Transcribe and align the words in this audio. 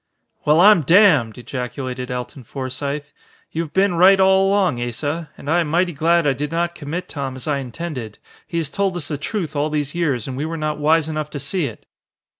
"Well 0.45 0.59
I'm 0.59 0.81
damned!" 0.81 1.37
ejaculated 1.37 2.09
Alton 2.09 2.43
Forsythe. 2.43 3.05
"You 3.51 3.61
have 3.61 3.71
been 3.73 3.93
right 3.93 4.19
all 4.19 4.47
along, 4.49 4.81
Asa. 4.81 5.29
And 5.37 5.47
I 5.47 5.59
am 5.59 5.67
mighty 5.69 5.93
glad 5.93 6.25
I 6.25 6.33
did 6.33 6.51
not 6.51 6.73
commit 6.73 7.07
Tom 7.07 7.35
as 7.35 7.47
I 7.47 7.59
intended. 7.59 8.17
He 8.47 8.57
has 8.57 8.71
told 8.71 8.97
us 8.97 9.09
the 9.09 9.19
truth 9.19 9.55
all 9.55 9.69
these 9.69 9.93
years 9.93 10.27
and 10.27 10.35
we 10.35 10.45
were 10.47 10.57
not 10.57 10.79
wise 10.79 11.07
enough 11.07 11.29
to 11.29 11.39
see 11.39 11.65
it." 11.65 11.85